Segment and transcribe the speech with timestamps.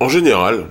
[0.00, 0.66] En général,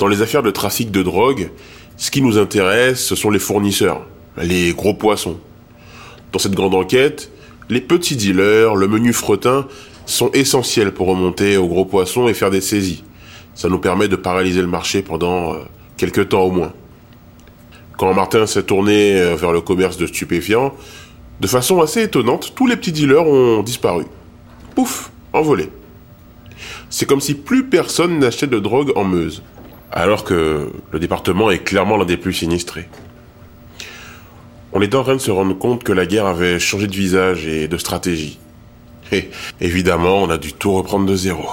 [0.00, 1.50] dans les affaires de trafic de drogue,
[1.96, 4.06] ce qui nous intéresse, ce sont les fournisseurs,
[4.36, 5.38] les gros poissons.
[6.32, 7.30] Dans cette grande enquête,
[7.68, 9.68] les petits dealers, le menu fretin,
[10.04, 13.04] sont essentiels pour remonter aux gros poissons et faire des saisies.
[13.54, 15.58] Ça nous permet de paralyser le marché pendant euh,
[15.96, 16.72] quelques temps au moins.
[17.98, 20.74] Quand Martin s'est tourné euh, vers le commerce de stupéfiants,
[21.40, 24.06] de façon assez étonnante, tous les petits dealers ont disparu.
[24.74, 25.70] Pouf, envolé.
[26.90, 29.42] C'est comme si plus personne n'achetait de drogue en Meuse,
[29.92, 32.88] alors que le département est clairement l'un des plus sinistrés.
[34.72, 37.46] On est en train de se rendre compte que la guerre avait changé de visage
[37.46, 38.38] et de stratégie.
[39.12, 41.44] Et évidemment, on a dû tout reprendre de zéro.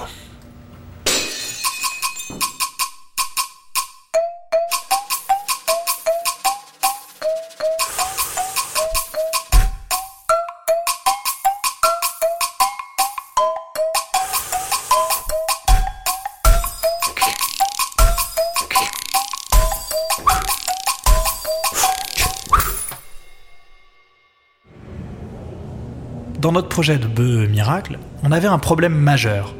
[26.55, 29.53] Notre projet de bœuf miracle, on avait un problème majeur.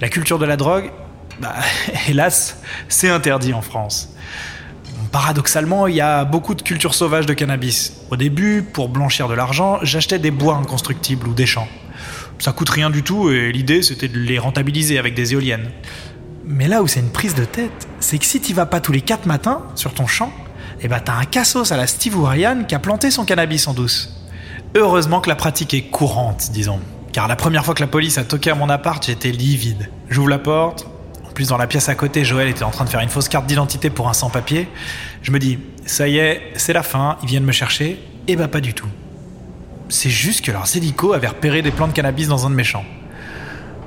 [0.00, 0.90] La culture de la drogue,
[1.38, 1.54] bah,
[2.08, 2.56] hélas,
[2.88, 4.08] c'est interdit en France.
[5.12, 7.92] Paradoxalement, il y a beaucoup de culture sauvage de cannabis.
[8.10, 11.68] Au début, pour blanchir de l'argent, j'achetais des bois inconstructibles ou des champs.
[12.38, 15.68] Ça coûte rien du tout et l'idée c'était de les rentabiliser avec des éoliennes.
[16.46, 18.92] Mais là où c'est une prise de tête, c'est que si tu vas pas tous
[18.92, 20.32] les 4 matins sur ton champ,
[20.80, 23.74] eh ben t'as un cassos à la Steve Ryan qui a planté son cannabis en
[23.74, 24.19] douce.
[24.76, 26.78] Heureusement que la pratique est courante, disons.
[27.12, 29.90] Car la première fois que la police a toqué à mon appart, j'étais livide.
[30.08, 30.86] J'ouvre la porte.
[31.28, 33.28] En plus, dans la pièce à côté, Joël était en train de faire une fausse
[33.28, 34.68] carte d'identité pour un sans-papier.
[35.22, 38.00] Je me dis, ça y est, c'est la fin, ils viennent me chercher.
[38.28, 38.86] Et bah, pas du tout.
[39.88, 42.62] C'est juste que leurs hélicos avaient repéré des plants de cannabis dans un de mes
[42.62, 42.84] champs.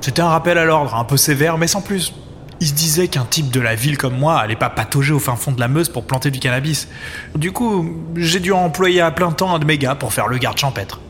[0.02, 2.14] C'était un rappel à l'ordre, un peu sévère, mais sans plus.
[2.60, 5.36] Ils se disaient qu'un type de la ville comme moi allait pas patauger au fin
[5.36, 6.88] fond de la Meuse pour planter du cannabis.
[7.36, 10.38] Du coup, j'ai dû employer à plein temps un de mes gars pour faire le
[10.38, 11.02] garde champêtre.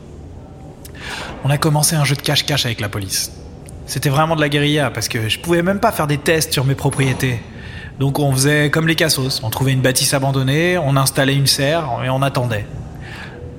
[1.44, 3.32] On a commencé un jeu de cache-cache avec la police.
[3.86, 6.64] C'était vraiment de la guérilla parce que je pouvais même pas faire des tests sur
[6.64, 7.40] mes propriétés.
[8.00, 9.42] Donc on faisait comme les cassos.
[9.42, 12.66] On trouvait une bâtisse abandonnée, on installait une serre et on attendait.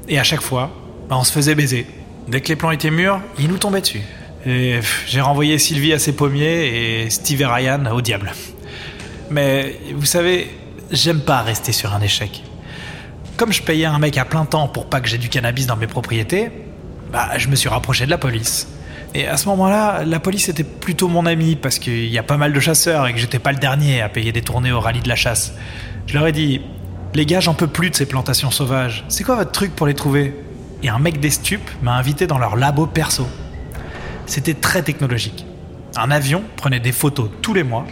[0.07, 0.71] Et à chaque fois,
[1.09, 1.87] bah, on se faisait baiser.
[2.27, 4.01] Dès que les plans étaient mûrs, ils nous tombaient dessus.
[4.45, 8.31] J'ai renvoyé Sylvie à ses pommiers et Steve et Ryan au diable.
[9.31, 10.49] Mais vous savez,
[10.91, 12.43] j'aime pas rester sur un échec.
[13.37, 15.75] Comme je payais un mec à plein temps pour pas que j'ai du cannabis dans
[15.75, 16.51] mes propriétés,
[17.11, 18.67] bah, je me suis rapproché de la police.
[19.15, 22.37] Et à ce moment-là, la police était plutôt mon ami parce qu'il y a pas
[22.37, 25.01] mal de chasseurs et que j'étais pas le dernier à payer des tournées au rallye
[25.01, 25.53] de la chasse.
[26.05, 26.61] Je leur ai dit,
[27.15, 29.05] les gars, j'en peux plus de ces plantations sauvages.
[29.07, 30.35] C'est quoi votre truc pour les trouver?
[30.83, 33.27] Et un mec des stupes m'a invité dans leur labo perso.
[34.25, 35.45] C'était très technologique.
[35.95, 37.85] Un avion prenait des photos tous les mois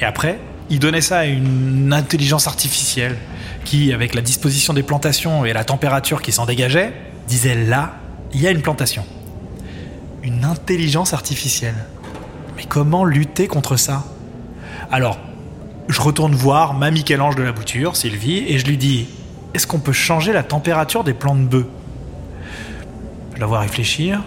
[0.00, 0.38] et après,
[0.68, 3.16] il donnait ça à une intelligence artificielle
[3.64, 6.92] qui, avec la disposition des plantations et la température qui s'en dégageait,
[7.28, 7.94] disait là,
[8.32, 9.04] il y a une plantation.
[10.22, 11.76] Une intelligence artificielle.
[12.56, 14.04] Mais comment lutter contre ça?
[14.90, 15.18] Alors,
[15.88, 19.06] je retourne voir ma Michel-Ange de la bouture, Sylvie, et je lui dis
[19.54, 21.68] Est-ce qu'on peut changer la température des plants de bœufs?
[23.34, 24.22] Je la vois réfléchir,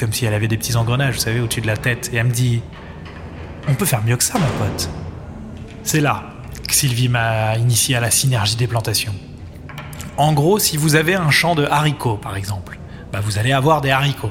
[0.00, 2.26] comme si elle avait des petits engrenages, vous savez, au-dessus de la tête, et elle
[2.26, 2.62] me dit
[3.68, 4.88] On peut faire mieux que ça, mon pote.
[5.82, 6.24] C'est là
[6.66, 9.14] que Sylvie m'a initié à la synergie des plantations.
[10.16, 12.78] En gros, si vous avez un champ de haricots, par exemple,
[13.12, 14.30] bah vous allez avoir des haricots.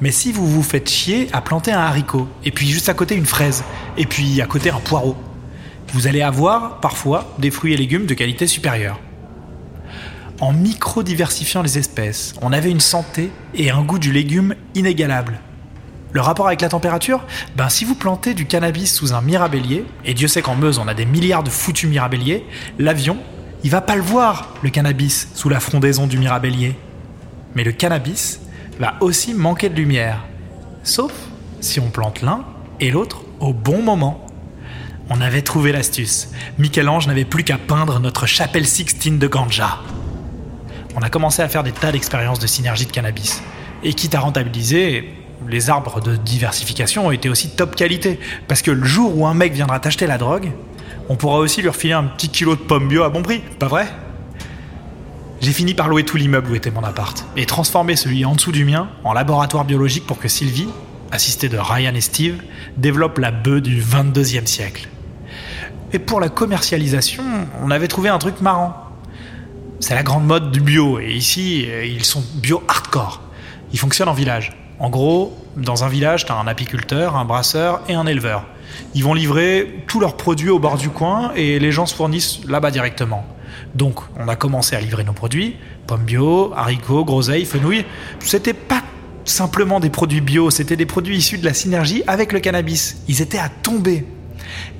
[0.00, 3.16] Mais si vous vous faites chier à planter un haricot, et puis juste à côté
[3.16, 3.64] une fraise,
[3.96, 5.16] et puis à côté un poireau,
[5.92, 9.00] vous allez avoir parfois des fruits et légumes de qualité supérieure.
[10.38, 15.40] En micro-diversifiant les espèces, on avait une santé et un goût du légume inégalables.
[16.12, 17.24] Le rapport avec la température?
[17.56, 20.88] Ben si vous plantez du cannabis sous un mirabellier, et Dieu sait qu'en Meuse on
[20.88, 22.44] a des milliards de foutus mirabelliers,
[22.78, 23.16] l'avion,
[23.64, 26.76] il va pas le voir, le cannabis, sous la frondaison du mirabellier.
[27.54, 28.40] Mais le cannabis
[28.78, 30.22] va aussi manquer de lumière.
[30.82, 31.12] Sauf
[31.60, 32.44] si on plante l'un
[32.78, 34.26] et l'autre au bon moment.
[35.08, 36.28] On avait trouvé l'astuce.
[36.58, 39.78] Michel-Ange n'avait plus qu'à peindre notre chapelle Sixtine de Ganja.
[40.96, 43.42] On a commencé à faire des tas d'expériences de synergie de cannabis.
[43.84, 45.12] Et quitte à rentabiliser,
[45.46, 48.18] les arbres de diversification ont été aussi top qualité.
[48.48, 50.52] Parce que le jour où un mec viendra t'acheter la drogue,
[51.10, 53.68] on pourra aussi lui refiler un petit kilo de pommes bio à bon prix, pas
[53.68, 53.86] vrai?
[55.42, 58.52] J'ai fini par louer tout l'immeuble où était mon appart et transformer celui en dessous
[58.52, 60.68] du mien en laboratoire biologique pour que Sylvie,
[61.12, 62.40] assistée de Ryan et Steve,
[62.78, 64.88] développe la bœuf du 22e siècle.
[65.92, 67.22] Et pour la commercialisation,
[67.62, 68.85] on avait trouvé un truc marrant.
[69.88, 73.20] C'est la grande mode du bio et ici, ils sont bio hardcore.
[73.72, 74.50] Ils fonctionnent en village.
[74.80, 78.46] En gros, Dans un village, tu as un apiculteur, un brasseur et un éleveur.
[78.96, 82.40] Ils vont livrer tous leurs produits au bord du coin et les gens se fournissent
[82.48, 83.24] là-bas directement.
[83.76, 85.54] Donc, on a commencé à livrer nos produits
[85.86, 87.84] pommes bio, haricots, groseilles, fenouil.
[88.18, 88.82] C'était pas
[89.24, 92.96] simplement des produits bio, c'était des produits issus de la synergie avec le cannabis.
[93.06, 94.04] Ils étaient à tomber.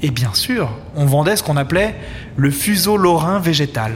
[0.02, 1.94] Et bien sûr, on vendait ce qu'on appelait
[2.34, 3.92] le fuseau lorrain végétal,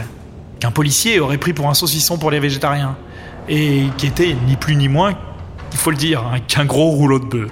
[0.60, 2.96] qu'un policier aurait pris pour un saucisson pour les végétariens,
[3.48, 5.14] et qui était ni plus ni moins,
[5.72, 7.50] il faut le dire, hein, qu'un gros rouleau de bœuf.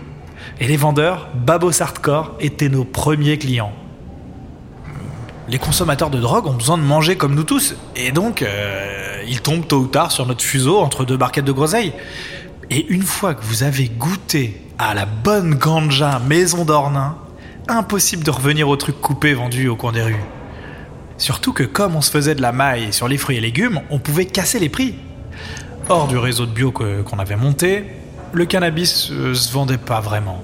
[0.60, 3.72] Et les vendeurs, Babos Hardcore, étaient nos premiers clients.
[5.48, 9.40] Les consommateurs de drogue ont besoin de manger comme nous tous, et donc euh, ils
[9.40, 11.92] tombent tôt ou tard sur notre fuseau entre deux barquettes de groseilles.
[12.70, 17.16] Et une fois que vous avez goûté à la bonne ganja maison d'Ornain,
[17.66, 20.24] impossible de revenir au truc coupé vendu au coin des rues.
[21.18, 23.98] Surtout que comme on se faisait de la maille sur les fruits et légumes, on
[23.98, 24.94] pouvait casser les prix.
[25.88, 27.84] Hors du réseau de bio qu'on avait monté,
[28.32, 30.42] le cannabis euh, se vendait pas vraiment.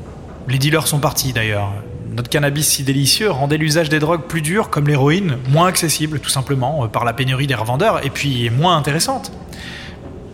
[0.49, 1.73] Les dealers sont partis d'ailleurs.
[2.11, 6.31] Notre cannabis si délicieux rendait l'usage des drogues plus dur, comme l'héroïne, moins accessible tout
[6.31, 9.33] simplement, euh, par la pénurie des revendeurs, et puis moins intéressante.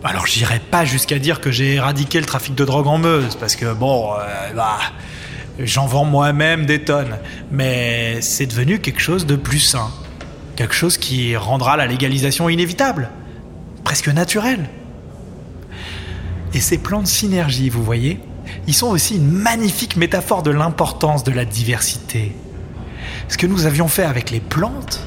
[0.03, 3.55] Alors j'irai pas jusqu'à dire que j'ai éradiqué le trafic de drogue en Meuse, parce
[3.55, 4.79] que bon, euh, bah,
[5.59, 7.17] j'en vends moi-même des tonnes,
[7.51, 9.91] mais c'est devenu quelque chose de plus sain,
[10.61, 13.09] quelque chose qui rendra la légalisation inévitable,
[13.83, 14.69] presque naturelle.
[16.53, 18.19] Et ces plans de synergie, vous voyez,
[18.67, 22.35] ils sont aussi une magnifique métaphore de l'importance de la diversité.
[23.27, 25.01] Ce que nous avions fait avec les plantes,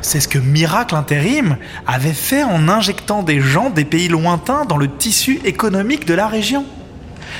[0.00, 4.78] c'est ce que Miracle Intérim avait fait en injectant des gens des pays lointains dans
[4.78, 6.66] le tissu économique de la région.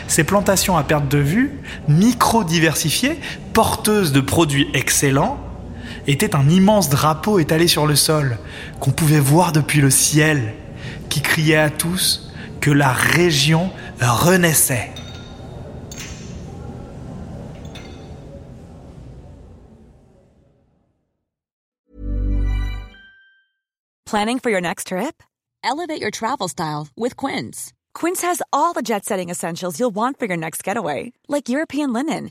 [0.07, 1.59] Ces plantations à perte de vue,
[1.89, 3.19] micro-diversifiées,
[3.53, 5.41] porteuses de produits excellents,
[6.09, 8.39] étaient un immense drapeau étalé sur le sol,
[8.81, 10.55] qu'on pouvait voir depuis le ciel,
[11.09, 13.71] qui criait à tous que la région
[14.01, 14.91] renaissait.
[24.07, 25.23] Planning for your next trip?
[25.63, 27.75] Elevate your travel style with Quince.
[27.93, 31.93] Quince has all the jet setting essentials you'll want for your next getaway, like European
[31.93, 32.31] linen,